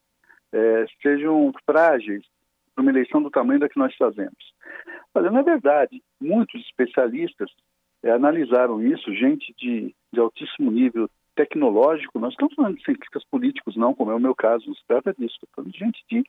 é, 0.52 0.86
sejam 1.02 1.54
frágeis 1.64 2.26
para 2.74 2.82
uma 2.82 2.92
eleição 2.92 3.22
do 3.22 3.30
tamanho 3.30 3.60
da 3.60 3.70
que 3.70 3.78
nós 3.78 3.96
fazemos. 3.96 4.54
Olha, 5.14 5.30
na 5.30 5.44
verdade, 5.44 6.02
muitos 6.20 6.60
especialistas 6.62 7.52
é, 8.02 8.12
analisaram 8.12 8.82
isso, 8.82 9.14
gente 9.14 9.54
de, 9.58 9.94
de 10.12 10.20
altíssimo 10.20 10.72
nível 10.72 11.08
tecnológico, 11.36 12.20
nós 12.20 12.34
estamos 12.34 12.56
falando 12.56 12.78
de 12.78 12.84
cientistas 12.84 13.24
políticos, 13.26 13.76
não, 13.76 13.94
como 13.94 14.12
é 14.12 14.16
o 14.16 14.20
meu 14.20 14.36
caso, 14.36 14.68
não 14.68 14.76
se 14.76 14.86
trata 14.88 15.14
disso, 15.14 15.36
estamos 15.36 15.54
falando 15.56 15.72
de 15.72 15.80
gente 15.80 16.04
de, 16.10 16.24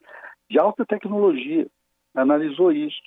de 0.50 0.58
alta 0.58 0.84
tecnologia, 0.84 1.66
analisou 2.14 2.70
isso, 2.70 3.00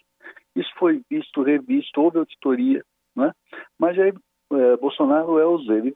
isso 0.55 0.69
foi 0.77 1.01
visto, 1.09 1.43
revisto, 1.43 2.01
houve 2.01 2.17
auditoria, 2.17 2.83
né? 3.15 3.31
mas 3.79 3.97
aí 3.99 4.13
é, 4.53 4.77
Bolsonaro 4.77 5.39
é 5.39 5.45
o 5.45 5.57
zero 5.59 5.87
e 5.87 5.91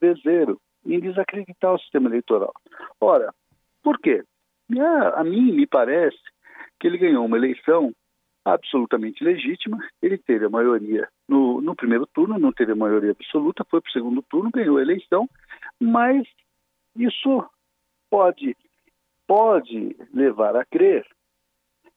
em 0.85 0.99
desacreditar 0.99 1.73
o 1.73 1.79
sistema 1.79 2.09
eleitoral. 2.09 2.53
Ora, 2.99 3.33
por 3.83 3.99
quê? 3.99 4.23
A, 5.15 5.23
mim 5.23 5.51
me 5.51 5.65
parece 5.65 6.17
que 6.79 6.87
ele 6.87 6.97
ganhou 6.97 7.25
uma 7.25 7.37
eleição 7.37 7.93
absolutamente 8.45 9.23
legítima. 9.23 9.77
Ele 10.01 10.17
teve 10.17 10.45
a 10.45 10.49
maioria 10.49 11.07
no, 11.27 11.61
no 11.61 11.75
primeiro 11.75 12.05
turno, 12.07 12.39
não 12.39 12.51
teve 12.51 12.71
a 12.71 12.75
maioria 12.75 13.11
absoluta, 13.11 13.65
foi 13.69 13.81
para 13.81 13.89
o 13.89 13.91
segundo 13.91 14.21
turno, 14.23 14.51
ganhou 14.51 14.77
a 14.77 14.81
eleição, 14.81 15.27
mas 15.79 16.27
isso 16.95 17.45
pode, 18.09 18.55
pode 19.27 19.95
levar 20.13 20.55
a 20.55 20.65
crer 20.65 21.05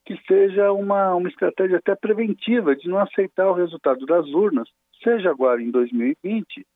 que 0.05 0.17
seja 0.27 0.73
uma, 0.73 1.15
uma 1.15 1.29
estratégia 1.29 1.79
até 1.79 1.95
preventiva 1.95 2.75
de 2.75 2.89
não 2.89 2.99
aceitar 2.99 3.49
o 3.49 3.55
resultado 3.55 4.05
das 4.05 4.27
urnas, 4.29 4.69
seja 5.03 5.31
agora 5.31 5.63
em 5.63 5.71
2020, 5.71 6.67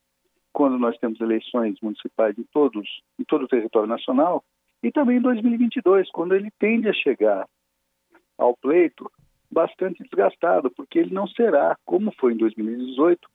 quando 0.57 0.79
nós 0.79 0.97
temos 0.97 1.21
eleições 1.21 1.79
municipais 1.83 2.35
em 2.39 2.45
todos 2.45 2.89
em 3.21 3.25
todo 3.25 3.45
o 3.45 3.49
território 3.49 3.87
nacional, 3.87 4.43
e 4.83 4.91
também 4.91 5.19
em 5.19 5.21
2022, 5.21 6.11
quando 6.11 6.35
ele 6.35 6.51
tende 6.59 6.89
a 6.89 6.95
chegar 6.95 7.47
ao 8.39 8.57
pleito 8.57 9.11
bastante 9.51 10.03
desgastado, 10.03 10.71
porque 10.71 10.99
ele 10.99 11.13
não 11.13 11.27
será, 11.27 11.77
como 11.85 12.11
foi 12.19 12.33
em 12.33 12.39
2018, 12.39 13.29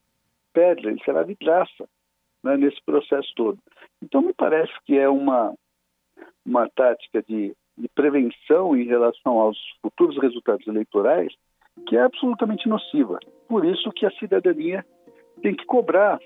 pedra, 0.51 0.89
ele 0.89 1.03
será 1.03 1.21
vidraça 1.21 1.87
né, 2.43 2.57
nesse 2.57 2.81
processo 2.83 3.31
todo. 3.35 3.59
Então, 4.01 4.23
me 4.23 4.33
parece 4.33 4.73
que 4.83 4.97
é 4.97 5.07
uma, 5.07 5.53
uma 6.43 6.67
tática 6.69 7.21
de, 7.21 7.55
de 7.77 7.87
prevenção 7.89 8.75
em 8.75 8.85
relação 8.85 9.37
aos 9.37 9.59
futuros 9.79 10.17
resultados 10.19 10.65
eleitorais 10.65 11.31
que 11.87 11.95
é 11.95 12.01
absolutamente 12.01 12.67
nociva. 12.67 13.19
Por 13.47 13.63
isso 13.63 13.91
que 13.91 14.07
a 14.07 14.11
cidadania 14.11 14.83
tem 15.43 15.55
que 15.55 15.65
cobrar 15.65 16.19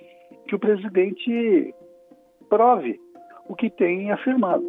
que 0.48 0.56
o 0.56 0.60
presidente 0.60 1.74
prove 2.50 3.00
o 3.48 3.56
que 3.56 3.70
tem 3.70 4.12
afirmado. 4.12 4.64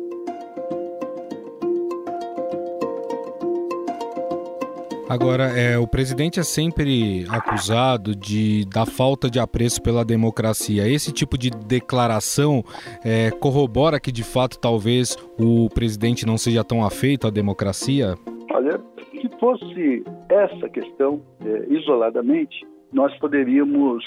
Agora, 5.08 5.44
é, 5.56 5.78
o 5.78 5.86
presidente 5.86 6.40
é 6.40 6.42
sempre 6.42 7.24
acusado 7.30 8.14
de 8.16 8.64
da 8.68 8.84
falta 8.84 9.30
de 9.30 9.38
apreço 9.38 9.80
pela 9.80 10.04
democracia. 10.04 10.88
Esse 10.88 11.12
tipo 11.12 11.38
de 11.38 11.48
declaração 11.48 12.64
é, 13.04 13.30
corrobora 13.30 14.00
que, 14.00 14.10
de 14.10 14.24
fato, 14.24 14.58
talvez 14.58 15.16
o 15.38 15.68
presidente 15.72 16.26
não 16.26 16.36
seja 16.36 16.64
tão 16.64 16.84
afeito 16.84 17.24
à 17.24 17.30
democracia? 17.30 18.16
Olha, 18.50 18.80
se 19.12 19.28
fosse 19.38 20.04
essa 20.28 20.68
questão 20.68 21.22
é, 21.40 21.72
isoladamente, 21.72 22.66
nós 22.92 23.16
poderíamos 23.20 24.02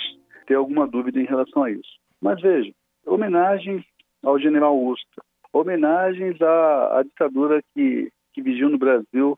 ter 0.49 0.55
alguma 0.55 0.87
dúvida 0.87 1.21
em 1.21 1.25
relação 1.25 1.63
a 1.63 1.69
isso. 1.69 1.99
Mas 2.19 2.41
veja, 2.41 2.73
homenagens 3.05 3.85
ao 4.23 4.39
general 4.39 4.75
Ustra, 4.75 5.23
homenagens 5.53 6.41
à, 6.41 6.99
à 6.99 7.03
ditadura 7.03 7.61
que, 7.73 8.11
que 8.33 8.41
vigiu 8.41 8.67
no 8.67 8.79
Brasil 8.79 9.37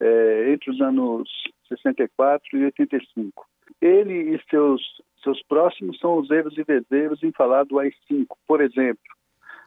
é, 0.00 0.52
entre 0.52 0.72
os 0.72 0.80
anos 0.80 1.30
64 1.68 2.58
e 2.58 2.64
85. 2.64 3.46
Ele 3.80 4.34
e 4.34 4.40
seus, 4.50 4.82
seus 5.22 5.40
próximos 5.44 6.00
são 6.00 6.18
os 6.18 6.28
erros 6.28 6.58
e 6.58 6.64
vezeiros 6.64 7.22
em 7.22 7.30
falar 7.30 7.62
do 7.64 7.78
AI-5, 7.78 8.26
por 8.48 8.60
exemplo. 8.60 8.98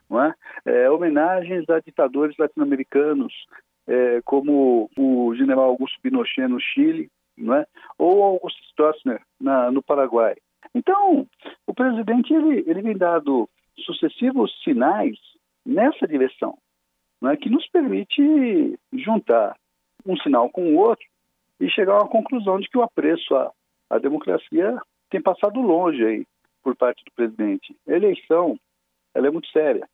Não 0.09 0.21
é? 0.21 0.33
É, 0.65 0.89
homenagens 0.91 1.69
a 1.69 1.79
ditadores 1.79 2.35
latino-americanos, 2.37 3.33
é, 3.87 4.21
como 4.25 4.89
o 4.97 5.33
general 5.33 5.69
Augusto 5.69 5.97
Pinochet 6.01 6.45
no 6.49 6.59
Chile, 6.59 7.09
não 7.37 7.55
é? 7.55 7.65
ou 7.97 8.21
Augusto 8.21 8.61
Stroessner 8.65 9.21
na, 9.39 9.71
no 9.71 9.81
Paraguai. 9.81 10.35
Então, 10.73 11.27
o 11.67 11.73
presidente 11.73 12.33
ele, 12.33 12.63
ele 12.67 12.81
vem 12.81 12.97
dado 12.97 13.49
sucessivos 13.79 14.51
sinais 14.63 15.17
nessa 15.65 16.07
direção, 16.07 16.57
não 17.21 17.31
é? 17.31 17.37
que 17.37 17.49
nos 17.49 17.67
permite 17.69 18.79
juntar 18.91 19.55
um 20.05 20.17
sinal 20.17 20.49
com 20.49 20.73
o 20.73 20.77
outro 20.77 21.05
e 21.59 21.69
chegar 21.69 21.93
a 21.93 21.99
uma 21.99 22.09
conclusão 22.09 22.59
de 22.59 22.67
que 22.67 22.77
o 22.77 22.81
apreço 22.81 23.35
à, 23.35 23.51
à 23.89 23.97
democracia 23.97 24.77
tem 25.09 25.21
passado 25.21 25.59
longe 25.61 26.03
aí 26.03 26.25
por 26.61 26.75
parte 26.75 27.03
do 27.05 27.11
presidente. 27.11 27.75
A 27.87 27.93
eleição, 27.93 28.57
ela 29.13 29.27
é 29.27 29.31
muito 29.31 29.47
séria. 29.49 29.87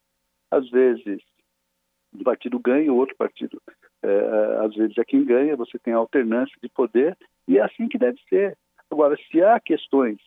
Às 0.50 0.70
vezes, 0.70 1.22
um 2.14 2.24
partido 2.24 2.60
ganha, 2.60 2.92
o 2.92 2.98
outro 2.98 3.16
partido, 3.16 3.62
é, 4.02 4.66
às 4.66 4.74
vezes 4.76 4.98
é 4.98 5.04
quem 5.04 5.24
ganha, 5.24 5.56
você 5.56 5.78
tem 5.78 5.94
alternância 5.94 6.56
de 6.62 6.70
poder, 6.70 7.18
e 7.48 7.58
é 7.58 7.62
assim 7.62 7.88
que 7.88 7.98
deve 7.98 8.20
ser. 8.30 8.58
Agora, 8.90 9.16
se 9.30 9.44
há 9.44 9.60
questões 9.60 10.18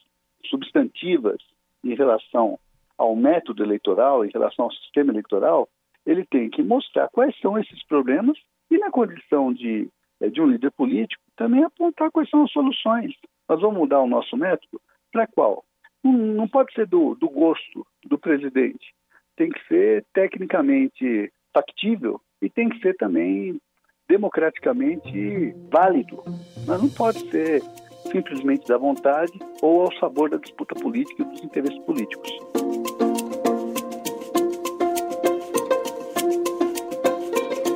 substantivas 0.48 1.38
em 1.85 1.94
relação 1.94 2.59
ao 2.96 3.16
método 3.16 3.62
eleitoral, 3.62 4.24
em 4.24 4.31
relação 4.31 4.66
ao 4.66 4.72
sistema 4.72 5.12
eleitoral, 5.12 5.68
ele 6.07 6.24
tem 6.26 6.50
que 6.50 6.62
mostrar 6.62 7.09
quais 7.09 7.37
são 7.40 7.59
esses 7.59 7.85
problemas 7.87 8.38
e 8.70 8.78
na 8.78 8.90
condição 8.90 9.52
de, 9.52 9.88
eh, 10.20 10.28
de 10.28 10.40
um 10.40 10.46
líder 10.46 10.70
político, 10.72 11.22
também 11.37 11.64
apontar 11.64 12.11
quais 12.11 12.28
são 12.31 12.44
as 12.44 12.52
soluções. 12.52 13.12
Nós 13.48 13.61
vamos 13.61 13.78
mudar 13.78 14.00
o 14.00 14.07
nosso 14.07 14.37
método 14.37 14.81
para 15.12 15.26
qual? 15.26 15.64
Não 16.02 16.48
pode 16.48 16.72
ser 16.72 16.87
do, 16.87 17.14
do 17.14 17.28
gosto 17.28 17.87
do 18.05 18.18
presidente. 18.18 18.94
Tem 19.37 19.50
que 19.50 19.66
ser 19.68 20.05
tecnicamente 20.12 21.33
factível 21.52 22.20
e 22.40 22.50
tem 22.50 22.68
que 22.68 22.81
ser 22.81 22.96
também 22.96 23.61
democraticamente 24.09 25.55
válido. 25.70 26.22
Mas 26.66 26.83
não 26.83 26.88
pode 26.88 27.18
ser 27.31 27.62
simplesmente 28.11 28.67
da 28.67 28.79
vontade 28.79 29.33
ou 29.61 29.83
ao 29.83 29.93
sabor 29.95 30.31
da 30.31 30.37
disputa 30.37 30.75
política 30.75 31.23
e 31.23 31.27
dos 31.27 31.45
interesses 31.45 31.79
políticos. 31.81 32.31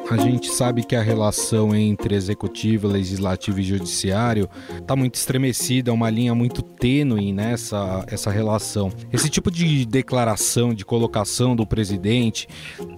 A 0.09 0.17
gente 0.17 0.49
sabe 0.51 0.85
que 0.85 0.95
a 0.95 1.03
relação 1.03 1.75
entre 1.75 2.15
executivo, 2.15 2.87
legislativo 2.87 3.59
e 3.59 3.63
judiciário 3.65 4.49
está 4.79 4.95
muito 4.95 5.17
estremecida, 5.17 5.91
é 5.91 5.93
uma 5.93 6.09
linha 6.09 6.33
muito 6.33 6.63
tênue 6.63 7.33
nessa 7.33 8.05
essa 8.07 8.31
relação. 8.31 8.89
Esse 9.13 9.29
tipo 9.29 9.51
de 9.51 9.85
declaração, 9.85 10.73
de 10.73 10.85
colocação 10.85 11.57
do 11.57 11.67
presidente, 11.67 12.47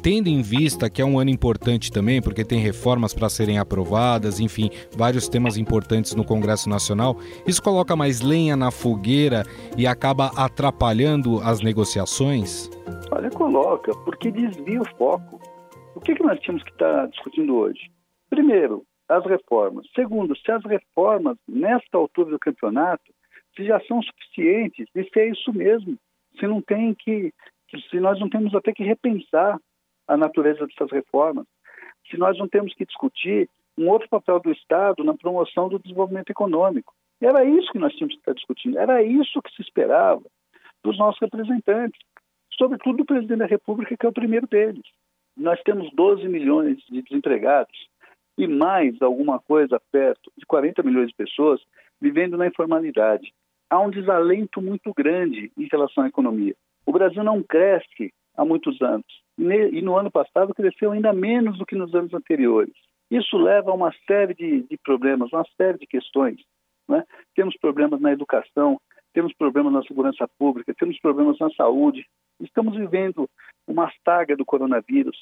tendo 0.02 0.28
em 0.28 0.42
vista 0.42 0.90
que 0.90 1.00
é 1.00 1.04
um 1.04 1.18
ano 1.18 1.30
importante 1.30 1.90
também, 1.90 2.20
porque 2.20 2.44
tem 2.44 2.60
reformas 2.60 3.14
para 3.14 3.30
serem 3.30 3.58
aprovadas, 3.58 4.38
enfim, 4.38 4.68
vários 4.94 5.28
temas 5.28 5.56
importantes 5.56 6.14
no 6.14 6.24
Congresso 6.24 6.68
Nacional, 6.68 7.16
isso 7.46 7.62
coloca 7.62 7.96
mais 7.96 8.20
lenha 8.20 8.54
na 8.54 8.70
fogueira 8.70 9.46
e 9.78 9.86
acaba 9.86 10.26
atrapalhando 10.36 11.40
as 11.40 11.62
negociações? 11.62 12.68
Olha, 13.10 13.30
coloca, 13.30 13.92
porque 14.04 14.30
desvia 14.30 14.82
o 14.82 14.88
foco. 14.98 15.40
O 15.98 16.00
que, 16.00 16.14
que 16.14 16.22
nós 16.22 16.38
tínhamos 16.38 16.62
que 16.62 16.70
estar 16.70 16.94
tá 16.94 17.06
discutindo 17.06 17.56
hoje? 17.56 17.90
Primeiro, 18.30 18.86
as 19.08 19.26
reformas. 19.26 19.84
Segundo, 19.96 20.36
se 20.36 20.48
as 20.48 20.62
reformas, 20.64 21.36
nesta 21.48 21.98
altura 21.98 22.30
do 22.30 22.38
campeonato, 22.38 23.12
se 23.56 23.64
já 23.64 23.80
são 23.80 24.00
suficientes, 24.00 24.86
e 24.94 25.02
se 25.02 25.18
é 25.18 25.28
isso 25.30 25.52
mesmo, 25.52 25.98
se 26.38 26.46
não 26.46 26.62
tem 26.62 26.94
que, 26.94 27.34
se 27.90 27.98
nós 27.98 28.20
não 28.20 28.30
temos 28.30 28.54
até 28.54 28.72
que 28.72 28.84
repensar 28.84 29.58
a 30.06 30.16
natureza 30.16 30.68
dessas 30.68 30.88
reformas, 30.92 31.46
se 32.08 32.16
nós 32.16 32.38
não 32.38 32.46
temos 32.46 32.72
que 32.74 32.86
discutir 32.86 33.50
um 33.76 33.88
outro 33.88 34.08
papel 34.08 34.38
do 34.38 34.52
Estado 34.52 35.02
na 35.02 35.14
promoção 35.14 35.68
do 35.68 35.80
desenvolvimento 35.80 36.30
econômico. 36.30 36.94
Era 37.20 37.44
isso 37.44 37.72
que 37.72 37.78
nós 37.80 37.92
tínhamos 37.94 38.14
que 38.14 38.20
estar 38.20 38.34
discutindo, 38.34 38.78
era 38.78 39.02
isso 39.02 39.42
que 39.42 39.52
se 39.52 39.62
esperava 39.62 40.22
dos 40.84 40.96
nossos 40.96 41.20
representantes, 41.20 42.00
sobretudo 42.56 42.98
do 42.98 43.04
presidente 43.04 43.40
da 43.40 43.46
República, 43.46 43.96
que 43.96 44.06
é 44.06 44.08
o 44.08 44.12
primeiro 44.12 44.46
deles. 44.46 44.86
Nós 45.38 45.60
temos 45.62 45.88
12 45.94 46.28
milhões 46.28 46.78
de 46.90 47.00
desempregados 47.00 47.88
e 48.36 48.46
mais 48.46 49.00
alguma 49.00 49.38
coisa 49.38 49.80
perto 49.92 50.32
de 50.36 50.44
40 50.44 50.82
milhões 50.82 51.08
de 51.08 51.14
pessoas 51.14 51.60
vivendo 52.00 52.36
na 52.36 52.48
informalidade. 52.48 53.32
Há 53.70 53.78
um 53.78 53.90
desalento 53.90 54.60
muito 54.60 54.92
grande 54.92 55.52
em 55.56 55.68
relação 55.70 56.04
à 56.04 56.08
economia. 56.08 56.54
O 56.84 56.92
Brasil 56.92 57.22
não 57.22 57.42
cresce 57.42 58.12
há 58.36 58.44
muitos 58.44 58.80
anos 58.82 59.06
e 59.38 59.80
no 59.80 59.96
ano 59.96 60.10
passado 60.10 60.54
cresceu 60.54 60.90
ainda 60.90 61.12
menos 61.12 61.56
do 61.56 61.66
que 61.66 61.76
nos 61.76 61.94
anos 61.94 62.12
anteriores. 62.12 62.74
Isso 63.10 63.36
leva 63.38 63.70
a 63.70 63.74
uma 63.74 63.92
série 64.06 64.34
de, 64.34 64.62
de 64.62 64.76
problemas, 64.78 65.32
uma 65.32 65.46
série 65.56 65.78
de 65.78 65.86
questões. 65.86 66.40
Né? 66.88 67.04
Temos 67.34 67.56
problemas 67.56 68.00
na 68.00 68.12
educação, 68.12 68.80
temos 69.18 69.34
problemas 69.34 69.72
na 69.72 69.82
segurança 69.82 70.28
pública, 70.38 70.72
temos 70.78 70.96
problemas 71.00 71.36
na 71.40 71.50
saúde. 71.50 72.06
Estamos 72.38 72.76
vivendo 72.76 73.28
uma 73.66 73.92
saga 74.04 74.36
do 74.36 74.44
coronavírus. 74.44 75.16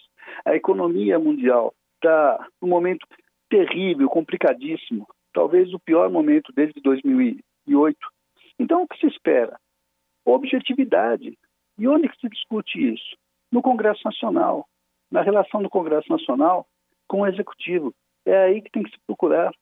A 0.45 0.55
economia 0.55 1.19
mundial 1.19 1.73
está 1.95 2.47
num 2.61 2.69
momento 2.69 3.07
terrível, 3.49 4.07
complicadíssimo, 4.11 5.09
talvez 5.33 5.73
o 5.73 5.81
pior 5.81 6.11
momento 6.11 6.53
desde 6.55 6.79
2008. 6.83 7.99
Então, 8.59 8.83
o 8.83 8.87
que 8.87 8.99
se 8.99 9.07
espera? 9.07 9.59
Objetividade. 10.27 11.39
E 11.79 11.89
onde 11.89 12.11
que 12.11 12.21
se 12.21 12.29
discute 12.29 12.93
isso? 12.93 13.17
No 13.51 13.63
Congresso 13.63 14.03
Nacional, 14.05 14.69
na 15.11 15.23
relação 15.23 15.63
do 15.63 15.71
Congresso 15.71 16.11
Nacional 16.11 16.67
com 17.09 17.23
o 17.23 17.27
Executivo. 17.27 17.95
É 18.27 18.37
aí 18.45 18.61
que 18.61 18.71
tem 18.71 18.83
que 18.83 18.91
se 18.91 18.99
procurar 19.07 19.55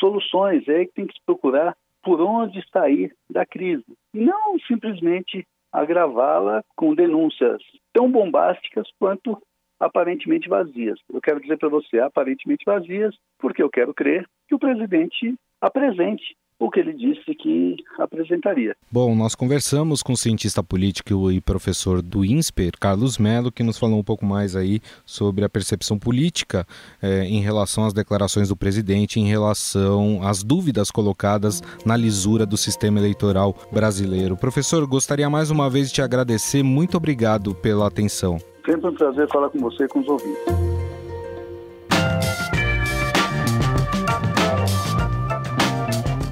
soluções, 0.00 0.66
é 0.68 0.76
aí 0.76 0.86
que 0.86 0.94
tem 0.94 1.06
que 1.06 1.12
se 1.12 1.20
procurar 1.26 1.76
por 2.02 2.20
onde 2.20 2.64
sair 2.70 3.14
da 3.30 3.46
crise. 3.46 3.84
E 4.14 4.18
não 4.18 4.58
simplesmente 4.66 5.46
agravá-la 5.72 6.62
com 6.76 6.94
denúncias 6.94 7.62
tão 7.92 8.10
bombásticas 8.10 8.88
quanto 8.98 9.40
aparentemente 9.80 10.48
vazias. 10.48 11.00
Eu 11.12 11.20
quero 11.20 11.40
dizer 11.40 11.58
para 11.58 11.68
você, 11.68 11.98
aparentemente 11.98 12.64
vazias, 12.64 13.16
porque 13.38 13.62
eu 13.62 13.70
quero 13.70 13.92
crer 13.92 14.28
que 14.48 14.54
o 14.54 14.58
presidente 14.58 15.34
apresente 15.60 16.36
o 16.62 16.70
que 16.70 16.78
ele 16.78 16.92
disse 16.92 17.34
que 17.34 17.76
apresentaria. 17.98 18.76
Bom, 18.90 19.16
nós 19.16 19.34
conversamos 19.34 20.00
com 20.00 20.12
o 20.12 20.16
cientista 20.16 20.62
político 20.62 21.28
e 21.32 21.40
professor 21.40 22.00
do 22.00 22.24
INSPER, 22.24 22.74
Carlos 22.78 23.18
Melo, 23.18 23.50
que 23.50 23.64
nos 23.64 23.76
falou 23.76 23.98
um 23.98 24.04
pouco 24.04 24.24
mais 24.24 24.54
aí 24.54 24.80
sobre 25.04 25.44
a 25.44 25.48
percepção 25.48 25.98
política 25.98 26.64
eh, 27.02 27.24
em 27.24 27.40
relação 27.40 27.84
às 27.84 27.92
declarações 27.92 28.48
do 28.48 28.56
presidente, 28.56 29.18
em 29.18 29.26
relação 29.26 30.20
às 30.22 30.44
dúvidas 30.44 30.92
colocadas 30.92 31.60
na 31.84 31.96
lisura 31.96 32.46
do 32.46 32.56
sistema 32.56 33.00
eleitoral 33.00 33.56
brasileiro. 33.72 34.36
Professor, 34.36 34.86
gostaria 34.86 35.28
mais 35.28 35.50
uma 35.50 35.68
vez 35.68 35.88
de 35.88 35.94
te 35.94 36.02
agradecer. 36.02 36.62
Muito 36.62 36.96
obrigado 36.96 37.56
pela 37.56 37.88
atenção. 37.88 38.38
Sempre 38.64 38.88
um 38.88 38.94
prazer 38.94 39.28
falar 39.30 39.50
com 39.50 39.58
você 39.58 39.84
e 39.84 39.88
com 39.88 39.98
os 39.98 40.06
ouvintes. 40.06 40.91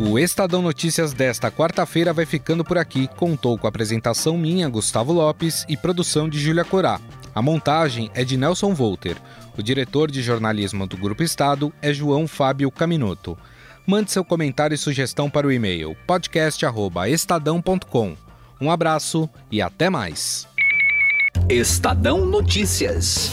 O 0.01 0.19
Estadão 0.19 0.61
Notícias 0.63 1.13
desta 1.13 1.51
quarta-feira 1.51 2.15
vai 2.15 2.25
ficando 2.25 2.65
por 2.65 2.79
aqui. 2.79 3.07
Contou 3.07 3.59
com 3.59 3.67
a 3.67 3.69
apresentação 3.69 4.39
minha, 4.39 4.67
Gustavo 4.67 5.13
Lopes, 5.13 5.67
e 5.69 5.77
produção 5.77 6.27
de 6.27 6.41
Júlia 6.41 6.65
Corá. 6.65 6.99
A 7.35 7.43
montagem 7.43 8.11
é 8.15 8.25
de 8.25 8.39
Nelson 8.39 8.73
Volter. 8.73 9.19
O 9.59 9.63
diretor 9.63 10.11
de 10.11 10.23
jornalismo 10.23 10.87
do 10.87 10.97
Grupo 10.97 11.23
Estado 11.23 11.71
é 11.83 11.93
João 11.93 12.27
Fábio 12.27 12.71
Caminoto. 12.71 13.37
Mande 13.87 14.11
seu 14.11 14.25
comentário 14.25 14.75
e 14.75 14.79
sugestão 14.79 15.29
para 15.29 15.47
o 15.47 15.53
e-mail 15.53 15.95
podcast@estadão.com. 16.07 18.17
Um 18.59 18.71
abraço 18.71 19.29
e 19.51 19.61
até 19.61 19.91
mais. 19.91 20.49
Estadão 21.47 22.25
Notícias. 22.25 23.31